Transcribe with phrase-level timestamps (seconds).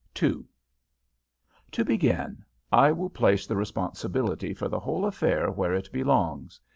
[0.19, 0.45] II
[1.73, 6.59] To begin, I will place the responsibility for the whole affair where it belongs.